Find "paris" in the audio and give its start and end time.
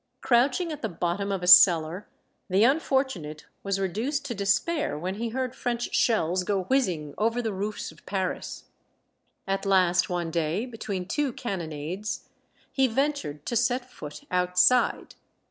8.07-8.63